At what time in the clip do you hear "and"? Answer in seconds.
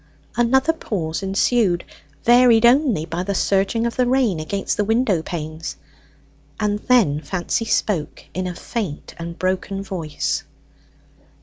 6.59-6.79, 9.19-9.37